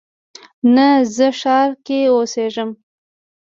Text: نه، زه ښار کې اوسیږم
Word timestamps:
نه، 0.75 0.87
زه 1.15 1.27
ښار 1.39 1.69
کې 1.85 1.99
اوسیږم 2.13 2.69